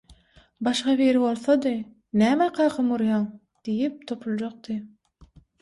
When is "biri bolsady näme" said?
1.01-2.47